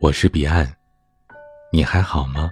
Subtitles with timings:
[0.00, 0.66] 我是彼岸，
[1.70, 2.50] 你还好吗？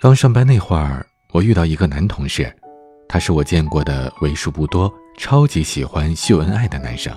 [0.00, 1.04] 刚上班那会儿，
[1.34, 2.50] 我遇到一个男同事，
[3.06, 7.14] 他是我见过的为数不多超级喜欢秀恩爱的男生。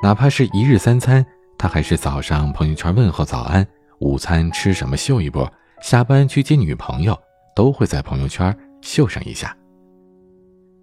[0.00, 1.26] 哪怕是一日三餐，
[1.58, 3.66] 他还是早上朋友圈问候早安，
[3.98, 5.52] 午餐吃什么秀一波，
[5.82, 7.20] 下班去接女朋友
[7.56, 9.56] 都会在朋友圈秀上一下。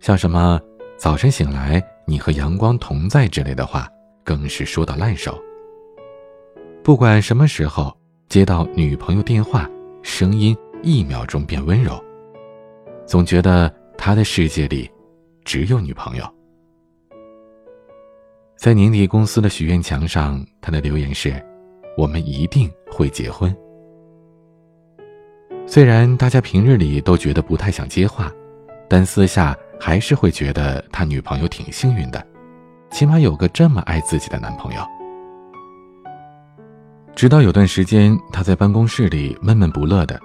[0.01, 0.59] 像什么
[0.97, 1.81] 早晨醒来。
[2.11, 3.87] 你和阳光同在之类的话，
[4.21, 5.41] 更是说到烂熟。
[6.83, 7.97] 不管什么时候
[8.27, 9.69] 接到女朋友电话，
[10.03, 11.97] 声音一秒钟变温柔，
[13.05, 14.91] 总觉得他的世界里
[15.45, 16.25] 只有女朋友。
[18.57, 21.41] 在年底公司的许愿墙上，他的留言是
[21.95, 23.55] ：“我们一定会结婚。”
[25.65, 28.29] 虽然大家平日里都觉得不太想接话，
[28.89, 29.57] 但私下。
[29.83, 32.23] 还是会觉得他女朋友挺幸运的，
[32.91, 34.81] 起码有个这么爱自己的男朋友。
[37.15, 40.21] 直到有段时间，他在办公室里闷闷不乐的，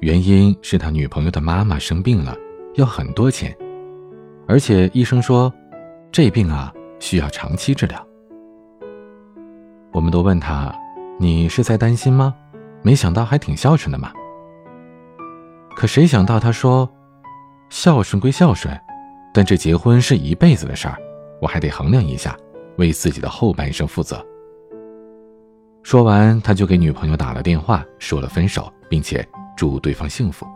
[0.00, 2.34] 原因是他女朋友的妈妈生病了，
[2.76, 3.54] 要很多钱，
[4.48, 5.52] 而且医生说，
[6.10, 8.02] 这病啊需要长期治疗。
[9.92, 10.74] 我们都问他，
[11.20, 12.34] 你是在担心吗？
[12.80, 14.10] 没想到还挺孝顺的嘛。
[15.76, 16.90] 可谁想到他说，
[17.68, 18.74] 孝顺归孝顺。
[19.36, 20.96] 但这结婚是一辈子的事儿，
[21.42, 22.34] 我还得衡量一下，
[22.78, 24.24] 为自己的后半生负责。
[25.82, 29.22] 说完，他就给女朋友打了电话，说了分手，并且
[29.54, 30.46] 祝对方幸福。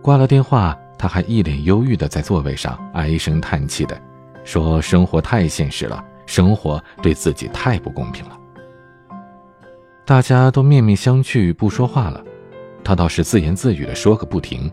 [0.00, 4.00] 挂了电话，他还一脸忧郁的在座位上唉声叹气的
[4.44, 8.38] 说：“生活太现实了，生活对自己太不公平了。”
[10.06, 12.24] 大家都面面相觑，不说话了。
[12.84, 14.72] 他倒是自言自语的说个不停：“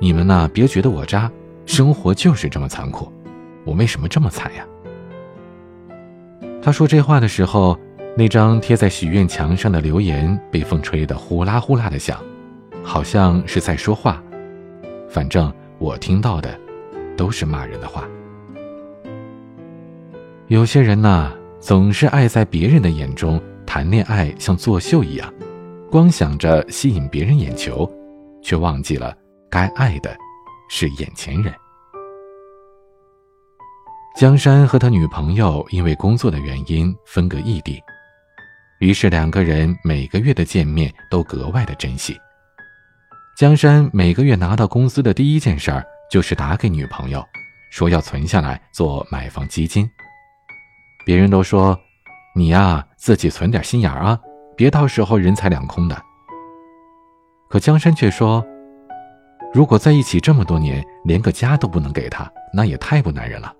[0.00, 1.30] 你们呐，别觉得我渣。”
[1.68, 3.12] 生活就是这么残酷，
[3.62, 4.66] 我为什么这么惨呀？
[6.62, 7.78] 他说这话的时候，
[8.16, 12.18] 那张贴在许愿墙上的留言被风吹得呼啦呼啦的响，
[12.82, 14.20] 好像是在说话。
[15.10, 16.58] 反正我听到的，
[17.18, 18.08] 都是骂人的话。
[20.46, 25.32] 有些人呐，总是爱在别人的眼中谈恋爱，像作秀一样，
[25.90, 27.88] 光想着吸引别人眼球，
[28.42, 29.14] 却忘记了
[29.50, 30.16] 该爱的。
[30.70, 31.50] 是眼前人。
[34.18, 37.80] 江山和他女朋友因为工作的原因分隔异地，
[38.80, 42.18] 于是两个人每个月的见面都格外的珍惜。
[43.36, 47.24] 江山每个月拿到工资的第一件事儿就是打给女朋友，
[47.70, 49.88] 说要存下来做买房基金。
[51.06, 51.78] 别人都说
[52.34, 54.18] ：“你呀，自己存点心眼儿啊，
[54.56, 55.96] 别到时候人财两空的。”
[57.48, 58.44] 可江山却说。
[59.54, 63.54] 如果在一起这么多年，连个家都不能给他，那也太不男人了。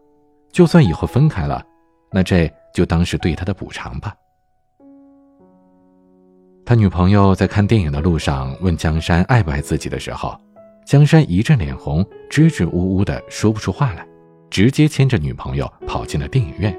[0.59, 1.65] 就算以后分开了，
[2.11, 4.13] 那这就当是对他的补偿吧。
[6.67, 10.37] 他女朋友在看电影的路上问江山爱不爱自己的时候，
[10.85, 14.05] 江山一阵脸红，支支吾吾的说不出话来，
[14.51, 16.77] 直接牵着女朋友跑进了电影院。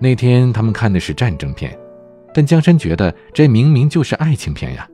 [0.00, 1.78] 那天他们看的是战争片，
[2.34, 4.84] 但江山觉得这明明就是爱情片呀。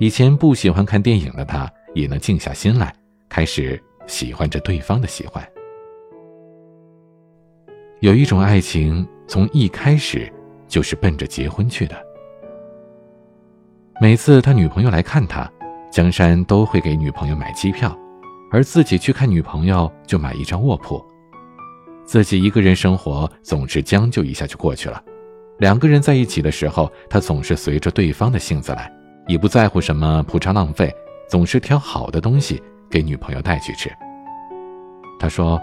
[0.00, 2.92] 以前不喜欢看电影的他，也能静下心来，
[3.28, 5.48] 开始喜欢着对方的喜欢。
[8.00, 10.32] 有一种爱情，从一开始
[10.66, 11.94] 就是奔着结婚去的。
[14.00, 15.46] 每次他女朋友来看他，
[15.92, 17.94] 江山都会给女朋友买机票，
[18.50, 21.04] 而自己去看女朋友就买一张卧铺。
[22.06, 25.02] 自己一个人生活总是将就一下就过去了。
[25.58, 28.90] 两个人在一起的时候，他总是随着对方的性子来。
[29.28, 30.90] 也不在乎什么铺张浪费，
[31.28, 33.90] 总是挑好的东西给女朋友带去吃。
[35.20, 35.60] 他说：“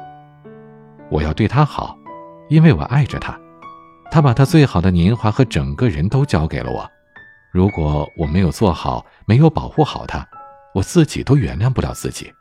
[1.09, 1.97] 我要对她好，
[2.49, 3.39] 因为我爱着他，
[4.09, 6.89] 他把他最好的年华和整个人都交给了我。
[7.51, 10.27] 如果我没有做好，没有保护好他，
[10.73, 12.31] 我自己都原谅不了自己。”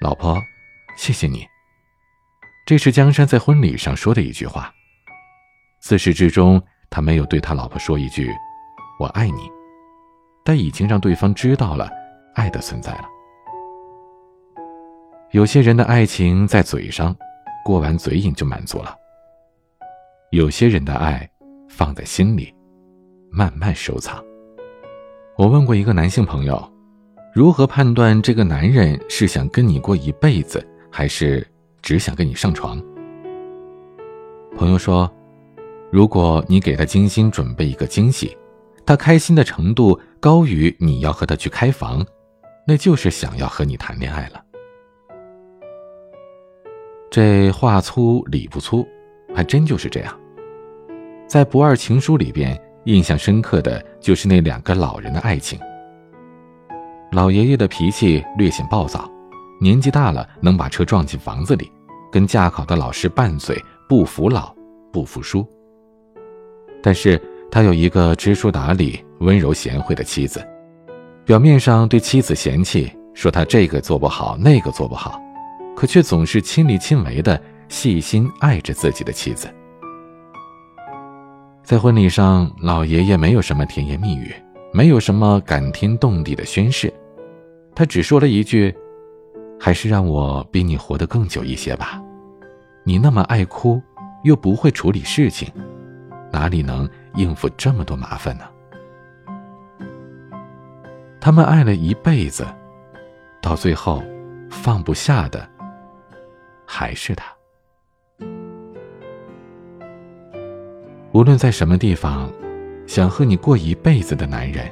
[0.00, 0.40] 老婆，
[0.96, 1.46] 谢谢你。
[2.66, 4.72] 这是江山在婚礼上说的一句话。
[5.80, 6.62] 自始至终。
[6.92, 8.34] 他没有对他老婆说一句
[8.98, 9.48] “我爱你”，
[10.44, 11.88] 但已经让对方知道了
[12.34, 13.04] 爱的存在了。
[15.32, 17.16] 有些人的爱情在嘴上，
[17.64, 18.92] 过完嘴瘾就满足了；
[20.30, 21.28] 有些人的爱
[21.68, 22.52] 放在心里，
[23.30, 24.20] 慢慢收藏。
[25.36, 26.60] 我问过一个男性朋友，
[27.32, 31.46] 如何判断这个男人是想跟你过一辈子，还是
[31.80, 32.82] 只想跟你上床？
[34.56, 35.10] 朋友说。
[35.92, 38.36] 如果你给他精心准备一个惊喜，
[38.86, 42.06] 他开心的程度高于你要和他去开房，
[42.64, 44.40] 那就是想要和你谈恋爱了。
[47.10, 48.86] 这话粗理不粗，
[49.34, 50.16] 还真就是这样。
[51.26, 55.58] 在不二情书里边，印象深刻的就是那两个老人的爱情。
[57.10, 59.10] 老爷爷的脾气略显暴躁，
[59.60, 61.68] 年纪大了能把车撞进房子里，
[62.12, 64.54] 跟驾考的老师拌嘴，不服老，
[64.92, 65.44] 不服输。
[66.80, 67.20] 但是
[67.50, 70.40] 他有一个知书达理、温柔贤惠的妻子，
[71.24, 75.20] 表面上对妻子嫌弃，说他这个做不好，那个做不好，
[75.80, 79.48] 可却总是亲力亲为的细心爱着自己的妻子。
[81.62, 84.30] 在婚礼上，老爷爷没有什么甜言蜜语，
[84.74, 86.92] 没有什么感天动地的宣誓，
[87.74, 88.76] 他只说了一句
[89.58, 91.98] ：“还是让我比你活得更久一些吧。
[92.84, 93.80] 你那么爱哭，
[94.22, 95.50] 又不会处理事情。”
[96.30, 98.44] 哪里能应付这么多麻烦呢？
[101.18, 102.46] 他们爱了一辈子，
[103.40, 104.02] 到最后，
[104.50, 105.48] 放不下的
[106.72, 107.24] 还是他。
[111.10, 112.30] 无论在什么地方，
[112.86, 114.70] 想和你过一辈子的男人，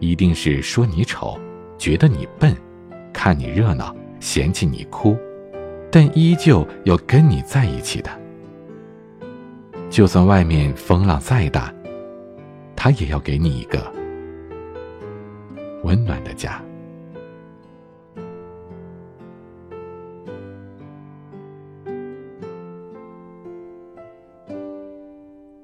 [0.00, 1.40] 一定是说你丑，
[1.78, 2.54] 觉得你笨，
[3.10, 5.16] 看你热闹，嫌弃你哭，
[5.90, 8.10] 但依旧要跟你在一起的。
[9.88, 11.72] 就算外面风浪再大，
[12.76, 13.90] 他也要给你一个
[15.84, 16.62] 温暖的家。